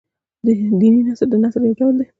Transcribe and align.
دیني 0.79 1.01
نثر 1.07 1.27
د 1.31 1.35
نثر 1.43 1.61
يو 1.65 1.73
ډول 1.79 1.93
دﺉ. 1.99 2.05